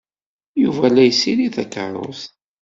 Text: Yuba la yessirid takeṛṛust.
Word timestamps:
Yuba 0.63 0.85
la 0.89 1.03
yessirid 1.05 1.53
takeṛṛust. 1.55 2.31